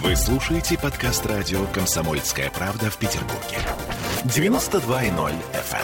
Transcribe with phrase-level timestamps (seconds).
[0.00, 3.58] Вы слушаете подкаст радио «Комсомольская правда» в Петербурге.
[4.24, 5.76] 92.0 FM.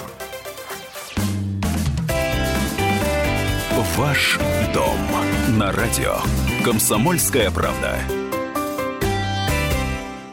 [3.70, 3.84] эм.
[3.96, 4.38] Ваш
[4.72, 4.98] дом
[5.58, 6.16] на радио
[6.64, 7.98] «Комсомольская правда».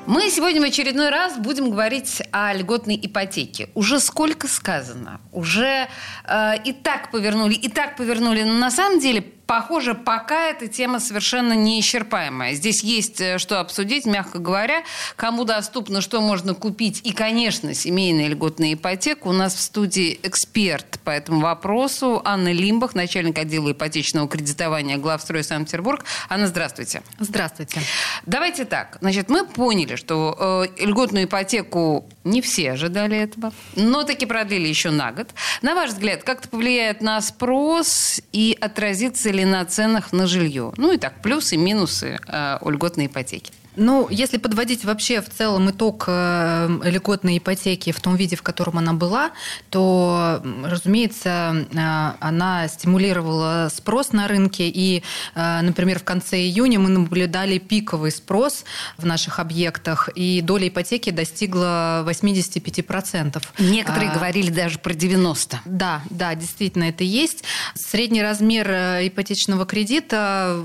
[0.08, 3.70] Мы сегодня в очередной раз будем говорить о льготной ипотеке.
[3.74, 5.90] Уже сколько сказано, уже
[6.24, 8.44] э, и так повернули, и так повернули.
[8.44, 12.54] Но на самом деле похоже, пока эта тема совершенно неисчерпаемая.
[12.54, 14.84] Здесь есть э, что обсудить, мягко говоря.
[15.16, 17.02] Кому доступно, что можно купить.
[17.04, 19.28] И, конечно, семейная льготная ипотека.
[19.28, 25.44] У нас в студии эксперт по этому вопросу Анна Лимбах, начальник отдела ипотечного кредитования главстрой
[25.44, 26.04] Санкт-Петербург.
[26.30, 27.04] Анна, здравствуйте.
[27.20, 27.82] Здравствуйте.
[28.26, 28.98] Давайте так.
[29.02, 34.90] Значит, мы поняли, что э, льготную ипотеку не все ожидали этого, но таки продлили еще
[34.90, 35.30] на год.
[35.62, 40.74] На ваш взгляд, как это повлияет на спрос и отразится ли на ценах на жилье?
[40.78, 43.52] Ну и так, плюсы, минусы э, у льготной ипотеки.
[43.78, 48.78] Ну, если подводить вообще в целом итог э, льготной ипотеки в том виде, в котором
[48.78, 49.32] она была,
[49.70, 54.70] то, разумеется, э, она стимулировала спрос на рынке.
[54.70, 55.04] И,
[55.36, 58.64] э, например, в конце июня мы наблюдали пиковый спрос
[58.98, 63.42] в наших объектах, и доля ипотеки достигла 85%.
[63.60, 65.58] Некоторые а, говорили даже про 90%.
[65.66, 67.44] Да, да, действительно это есть.
[67.76, 68.70] Средний размер
[69.08, 70.64] ипотечного кредита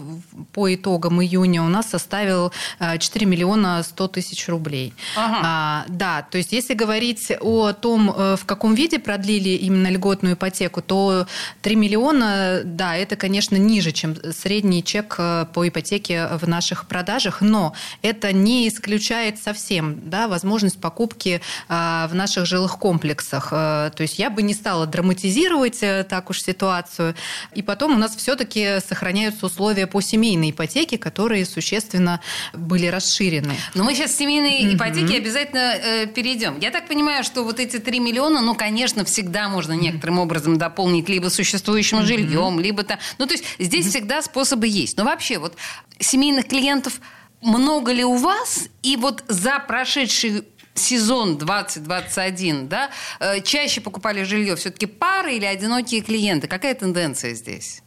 [0.53, 2.53] по итогам июня у нас составил
[3.01, 4.93] 4 миллиона 100 тысяч рублей.
[5.17, 5.41] Ага.
[5.43, 10.35] А, да, то есть если говорить о том, э, в каком виде продлили именно льготную
[10.35, 11.27] ипотеку, то
[11.63, 17.41] 3 миллиона, да, это, конечно, ниже, чем средний чек э, по ипотеке в наших продажах,
[17.41, 23.51] но это не исключает совсем да, возможность покупки а, в наших жилых комплексах.
[23.51, 27.15] То есть я бы не стала драматизировать так уж ситуацию.
[27.55, 32.21] И потом у нас все-таки сохраняются условия по семейной ипотеке, которые существенно
[32.53, 33.55] были расширены.
[33.75, 34.77] Но мы сейчас к семейной mm-hmm.
[34.77, 36.59] ипотеке обязательно э, перейдем.
[36.61, 41.09] Я так понимаю, что вот эти 3 миллиона, ну, конечно, всегда можно некоторым образом дополнить
[41.09, 42.07] либо существующим mm-hmm.
[42.07, 42.99] жильем, либо там...
[43.19, 43.91] Ну, то есть здесь mm-hmm.
[43.91, 44.97] всегда способы есть.
[44.97, 45.57] Но вообще вот
[45.99, 47.01] семейных клиентов
[47.41, 48.69] много ли у вас?
[48.83, 56.01] И вот за прошедший сезон 2021, да, э, чаще покупали жилье все-таки пары или одинокие
[56.01, 56.49] клиенты?
[56.49, 57.83] Какая тенденция здесь?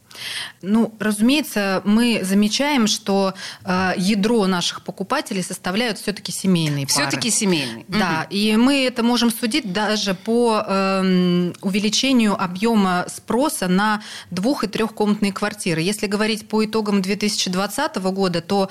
[0.62, 7.07] Ну, разумеется, мы замечаем, что э, ядро наших покупателей составляют все-таки семейные пары.
[7.07, 7.85] Все-таки семейные.
[7.88, 8.35] Да, угу.
[8.35, 15.34] и мы это можем судить даже по э, увеличению объема спроса на двух- и трехкомнатные
[15.34, 15.81] квартиры.
[15.81, 18.69] Если говорить по итогам 2020 года, то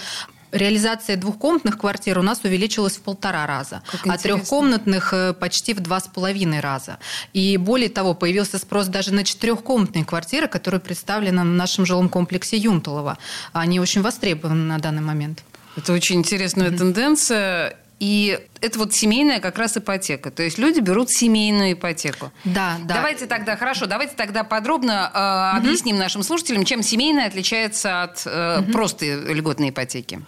[0.53, 6.01] реализация двухкомнатных квартир у нас увеличилась в полтора раза, а трехкомнатных э, почти в два
[6.01, 6.99] с половиной раза.
[7.33, 12.57] И более того, появился спрос даже на четырехкомнатные квартиры, которые представлены в нашем жилом комплексе
[12.57, 13.19] Юнталова.
[13.53, 15.43] Они очень востребованы на данный момент.
[15.77, 16.79] Это очень интересная mm-hmm.
[16.79, 17.77] тенденция.
[18.03, 20.33] И это вот семейная как раз ипотека.
[20.33, 22.33] То есть люди берут семейную ипотеку.
[22.43, 22.97] Да, да.
[22.97, 25.69] Давайте тогда, хорошо, давайте тогда подробно э, угу.
[25.69, 28.73] объясним нашим слушателям, чем семейная отличается от э, угу.
[28.73, 30.21] просто льготной ипотеки.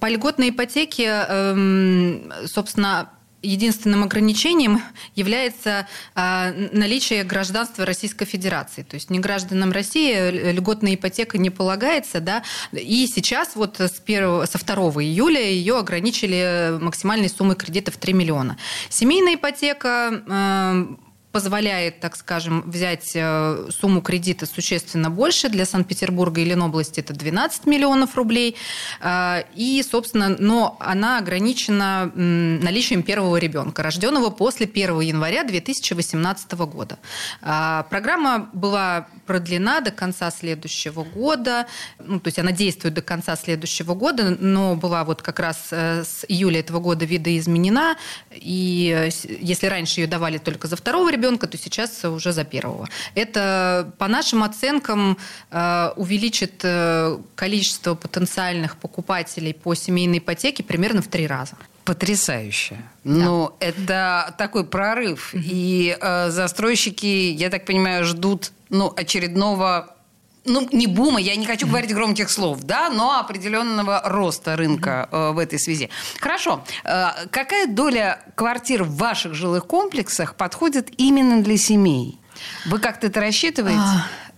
[0.00, 3.10] По льготной ипотеке, э, собственно,
[3.42, 4.82] единственным ограничением
[5.14, 8.82] является а, наличие гражданства Российской Федерации.
[8.82, 12.20] То есть не гражданам России льготная ипотека не полагается.
[12.20, 12.42] Да?
[12.72, 18.12] И сейчас вот с 1, со 2 июля ее ограничили максимальной суммой кредита в 3
[18.12, 18.56] миллиона.
[18.88, 20.86] Семейная ипотека а,
[21.32, 25.48] позволяет, так скажем, взять э, сумму кредита существенно больше.
[25.48, 28.56] Для Санкт-Петербурга и Ленобласти это 12 миллионов рублей.
[29.00, 36.98] Э, и, собственно, но она ограничена наличием первого ребенка, рожденного после 1 января 2018 года.
[37.40, 41.66] Э, программа была продлена до конца следующего года.
[41.98, 46.24] Ну, то есть она действует до конца следующего года, но была вот как раз с
[46.28, 47.96] июля этого года видоизменена.
[48.32, 49.10] И
[49.40, 52.88] если раньше ее давали только за второго ребенка, ребенка, то сейчас уже за первого.
[53.14, 55.16] Это, по нашим оценкам,
[55.50, 61.54] э, увеличит э, количество потенциальных покупателей по семейной ипотеке примерно в три раза.
[61.84, 62.76] Потрясающе.
[63.04, 63.10] Да.
[63.12, 65.34] Но это такой прорыв.
[65.34, 69.94] И э, застройщики, я так понимаю, ждут ну, очередного
[70.44, 75.30] ну, не бума, я не хочу говорить громких слов, да, но определенного роста рынка э,
[75.32, 75.88] в этой связи.
[76.20, 76.64] Хорошо.
[76.84, 82.18] Э, какая доля квартир в ваших жилых комплексах подходит именно для семей?
[82.66, 83.78] Вы как-то это рассчитываете?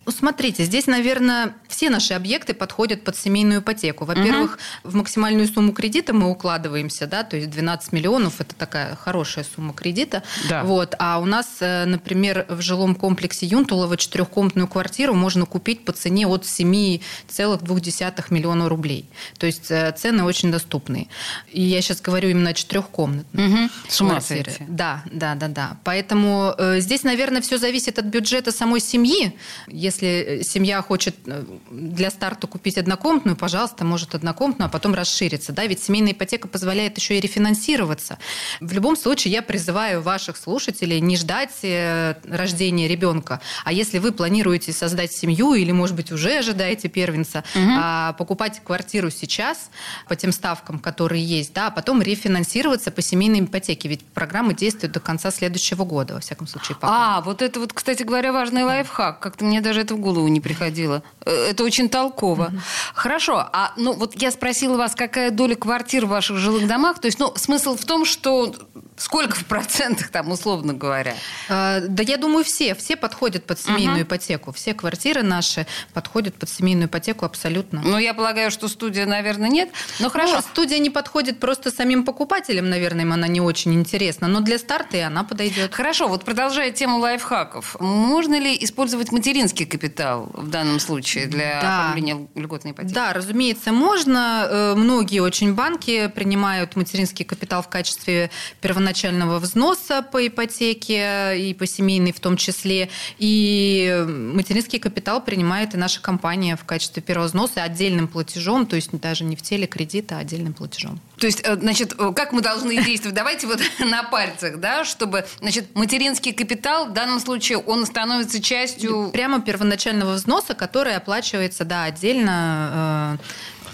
[0.06, 4.04] Смотрите, здесь, наверное, все наши объекты подходят под семейную ипотеку.
[4.04, 4.90] Во-первых, угу.
[4.90, 9.72] в максимальную сумму кредита мы укладываемся, да, то есть 12 миллионов– это такая хорошая сумма
[9.72, 10.22] кредита.
[10.48, 10.64] Да.
[10.64, 10.94] Вот.
[10.98, 16.26] А у нас, э, например, в жилом комплексе Юнтулова четырехкомнатную квартиру можно купить по цене
[16.26, 19.08] от 7,2 миллиона рублей.
[19.38, 21.08] То есть э, цены очень доступные.
[21.50, 23.70] И я сейчас говорю именно о четырехкомнатной угу.
[23.88, 24.54] С ума квартире.
[24.68, 25.76] Да, да, да, да.
[25.84, 29.36] Поэтому э, здесь, наверное, все зависит от бюджета самой семьи.
[29.68, 35.52] Если семья хочет э, для старта купить однокомнатную, пожалуйста, может однокомнатную, а потом расшириться.
[35.52, 35.66] Да?
[35.66, 38.18] Ведь семейная ипотека позволяет еще и рефинансироваться.
[38.60, 43.40] В любом случае, я призываю ваших слушателей не ждать э, рождения ребенка.
[43.64, 47.64] А если вы планируете создать семью или, может быть, уже ожидаете первенца, угу.
[47.78, 49.70] а, покупать квартиру сейчас
[50.08, 53.88] по тем ставкам, которые есть, да, а потом рефинансироваться по семейной ипотеке.
[53.88, 56.76] Ведь программа действует до конца следующего года, во всяком случае.
[56.76, 57.18] Пока.
[57.18, 59.20] А, вот это вот, кстати говоря, важный лайфхак.
[59.20, 61.02] Как-то мне даже это в голову не приходило.
[61.24, 62.46] Э, это очень толково.
[62.46, 62.56] Угу.
[62.94, 63.48] Хорошо.
[63.52, 67.00] А ну вот я спросила вас, какая доля квартир в ваших жилых домах.
[67.00, 68.54] То есть, ну, смысл в том, что
[68.96, 71.14] Сколько в процентах там, условно говоря?
[71.48, 72.76] А, да я думаю, все.
[72.76, 74.52] Все подходят под семейную uh ипотеку.
[74.52, 77.82] Все квартиры наши подходят под семейную ипотеку абсолютно.
[77.82, 79.70] Ну, я полагаю, что студия, наверное, нет.
[79.98, 80.36] Но хорошо.
[80.36, 84.28] Ну, студия не подходит просто самим покупателям, наверное, им она не очень интересна.
[84.28, 85.74] Но для старта и она подойдет.
[85.74, 86.06] Хорошо.
[86.06, 87.76] Вот продолжая тему лайфхаков.
[87.80, 91.80] Можно ли использовать материнский капитал в данном случае для да.
[91.80, 92.94] оформления льготной ипотеки?
[92.94, 94.46] Да, разумеется, можно.
[94.48, 98.30] Э, многие очень банки принимают материнский капитал в качестве
[98.60, 102.90] первоначального первоначального взноса по ипотеке и по семейной в том числе.
[103.18, 108.90] И материнский капитал принимает и наша компания в качестве первого взноса отдельным платежом, то есть
[108.92, 111.00] даже не в теле кредита, а отдельным платежом.
[111.18, 113.16] То есть, э, значит, э, как мы должны действовать?
[113.16, 119.10] Давайте вот на пальцах, да, чтобы, значит, материнский капитал в данном случае, он становится частью...
[119.12, 123.24] Прямо первоначального взноса, который оплачивается, да, отдельно э,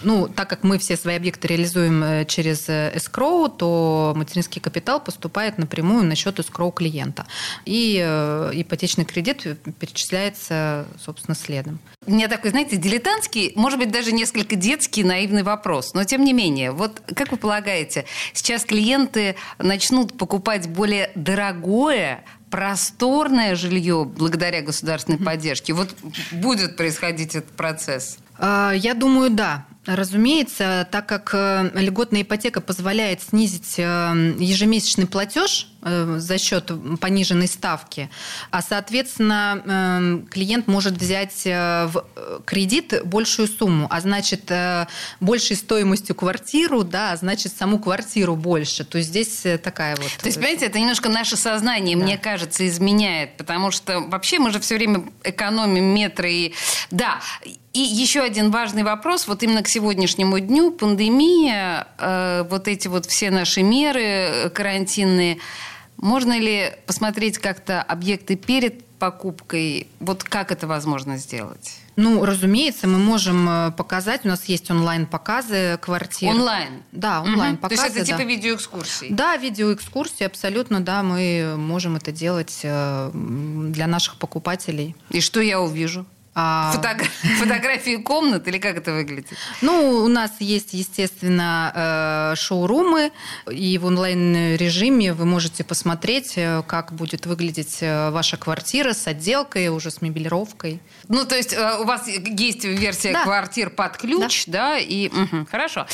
[0.02, 2.99] ну, так как мы все свои объекты реализуем э, через э,
[3.58, 7.26] то материнский капитал поступает напрямую на счет escrow клиента.
[7.64, 9.47] И э, ипотечный кредит
[9.79, 11.79] перечисляется, собственно, следом.
[12.06, 15.94] У меня такой, знаете, дилетантский, может быть, даже несколько детский наивный вопрос.
[15.94, 23.55] Но, тем не менее, вот как вы полагаете, сейчас клиенты начнут покупать более дорогое, просторное
[23.55, 25.73] жилье благодаря государственной поддержке?
[25.73, 25.94] Вот
[26.32, 28.19] будет происходить этот процесс?
[28.38, 29.67] А, я думаю, да.
[29.86, 37.48] Разумеется, так как э, льготная ипотека позволяет снизить э, ежемесячный платеж э, за счет пониженной
[37.48, 38.10] ставки,
[38.50, 42.04] а, соответственно, клиент может взять в
[42.44, 44.52] кредит большую сумму, а значит,
[45.20, 48.84] большей стоимостью квартиру, да, а значит, саму квартиру больше.
[48.84, 50.10] То есть здесь такая вот...
[50.20, 52.04] То есть, понимаете, это немножко наше сознание, да.
[52.04, 56.54] мне кажется, изменяет, потому что вообще мы же все время экономим метры и...
[56.90, 57.20] Да,
[57.72, 63.06] и еще один важный вопрос, вот именно к сегодняшнему дню, пандемия, э, вот эти вот
[63.06, 65.38] все наши меры э, карантинные,
[65.96, 69.87] можно ли посмотреть как-то объекты перед покупкой?
[70.00, 71.76] Вот как это возможно сделать?
[71.96, 74.25] Ну, разумеется, мы можем э, показать.
[74.25, 76.31] У нас есть онлайн-показы квартир.
[76.31, 76.82] Онлайн?
[76.93, 77.76] Да, онлайн-показы.
[77.76, 78.16] То есть это да.
[78.19, 79.08] типа видеоэкскурсии?
[79.11, 81.02] Да, видеоэкскурсии, абсолютно, да.
[81.02, 84.96] Мы можем это делать для наших покупателей.
[85.11, 86.06] И что я увижу?
[86.34, 86.72] А...
[86.72, 87.06] Фотогра...
[87.38, 89.36] Фотографии комнат или как это выглядит?
[89.62, 93.10] Ну, у нас есть, естественно, э, шоурумы,
[93.50, 99.68] и в онлайн-режиме вы можете посмотреть, э, как будет выглядеть э, ваша квартира с отделкой,
[99.68, 100.80] уже с мебелировкой.
[101.08, 103.24] Ну, то есть у вас есть версия да.
[103.24, 105.86] квартир под ключ, да, да и угу, хорошо.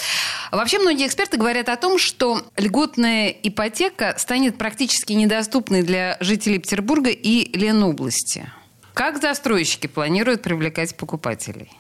[0.52, 7.10] Вообще многие эксперты говорят о том, что льготная ипотека станет практически недоступной для жителей Петербурга
[7.10, 8.50] и Ленобласти.
[8.96, 11.70] Как застройщики планируют привлекать покупателей?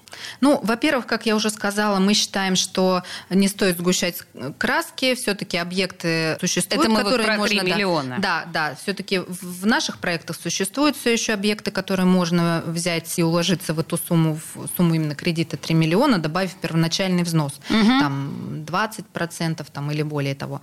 [0.42, 4.22] Ну, во-первых, как я уже сказала, мы считаем, что не стоит сгущать
[4.58, 7.60] краски, все-таки объекты существуют, Это мы которые вот про можно...
[7.62, 8.16] 3 миллиона.
[8.18, 13.72] Да, да, все-таки в наших проектах существуют все еще объекты, которые можно взять и уложиться
[13.72, 17.86] в эту сумму, в сумму именно кредита 3 миллиона, добавив первоначальный взнос, угу.
[17.98, 20.60] там 20% там, или более того.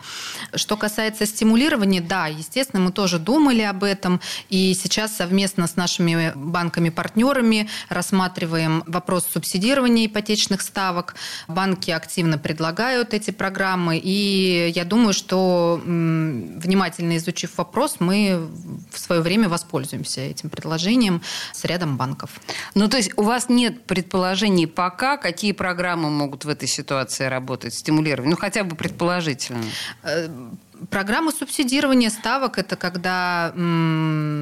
[0.53, 6.31] Что касается стимулирования, да, естественно, мы тоже думали об этом, и сейчас совместно с нашими
[6.43, 11.15] банками-партнерами рассматриваем вопрос субсидирования ипотечных ставок.
[11.47, 18.50] Банки активно предлагают эти программы, и я думаю, что внимательно изучив вопрос, мы
[18.91, 21.21] в свое время воспользуемся этим предложением
[21.53, 22.41] с рядом банков.
[22.75, 27.73] Ну, то есть у вас нет предположений пока, какие программы могут в этой ситуации работать,
[27.73, 28.29] стимулировать?
[28.29, 29.63] Ну, хотя бы предположительно.
[30.89, 33.53] Программа субсидирования ставок– это когда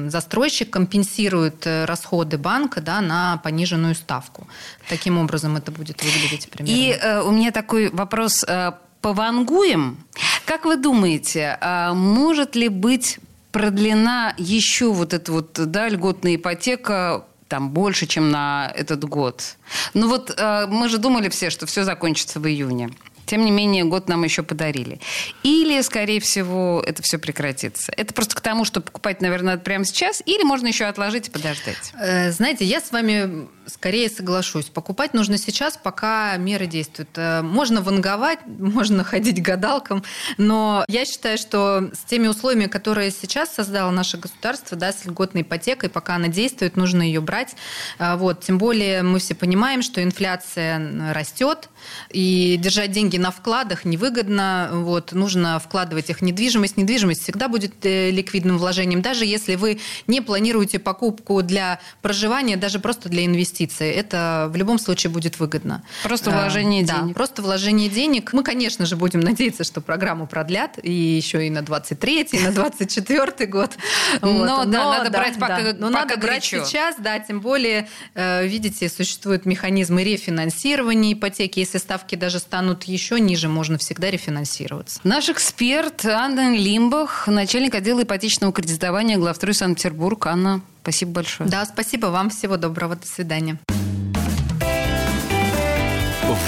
[0.08, 4.46] застройщик компенсирует э, расходы банка да, на пониженную ставку.
[4.88, 6.72] Таким образом это будет выглядеть примерно.
[6.72, 9.98] И э, у меня такой вопрос э, по вангуям.
[10.46, 13.18] Как вы думаете, э, может ли быть
[13.52, 19.56] продлена еще вот эта вот да, льготная ипотека там больше, чем на этот год.
[19.92, 22.90] Ну вот э, мы же думали все, что все закончится в июне.
[23.32, 25.00] Тем не менее, год нам еще подарили.
[25.42, 27.90] Или, скорее всего, это все прекратится.
[27.96, 31.30] Это просто к тому, что покупать, наверное, надо прямо сейчас, или можно еще отложить и
[31.30, 31.94] подождать.
[31.98, 34.66] Э, знаете, я с вами скорее соглашусь.
[34.66, 37.10] Покупать нужно сейчас, пока меры действуют.
[37.16, 40.02] Э, можно ванговать, можно ходить гадалкам,
[40.38, 45.42] но я считаю, что с теми условиями, которые сейчас создало наше государство, да, с льготной
[45.42, 47.54] ипотекой, пока она действует, нужно ее брать.
[47.98, 48.40] Э, вот.
[48.40, 51.68] Тем более мы все понимаем, что инфляция растет,
[52.10, 54.70] и держать деньги на вкладах невыгодно.
[54.72, 55.12] Вот.
[55.12, 56.76] Нужно вкладывать их в недвижимость.
[56.76, 62.78] Недвижимость всегда будет э, ликвидным вложением, даже если вы не планируете покупку для проживания, даже
[62.78, 63.92] просто для инвестиций инвестиции.
[63.92, 65.82] Это в любом случае будет выгодно.
[66.02, 67.08] Просто вложение а, денег.
[67.08, 68.32] Да, просто вложение денег.
[68.32, 72.52] Мы, конечно же, будем надеяться, что программу продлят и еще и на 23 и на
[72.52, 73.72] 24 год.
[74.22, 79.46] Но, да, надо брать пока, Но надо брать сейчас, да, тем более, э, видите, существуют
[79.46, 81.60] механизмы рефинансирования ипотеки.
[81.60, 85.00] Если ставки даже станут еще ниже, можно всегда рефинансироваться.
[85.04, 90.26] Наш эксперт Анна Лимбах, начальник отдела ипотечного кредитования главстрой Санкт-Петербург.
[90.26, 91.48] Анна, Спасибо большое.
[91.48, 92.30] Да, спасибо вам.
[92.30, 92.96] Всего доброго.
[92.96, 93.58] До свидания.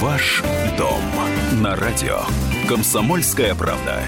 [0.00, 0.42] Ваш
[0.76, 1.02] дом
[1.62, 2.20] на радио.
[2.68, 4.02] Комсомольская правда.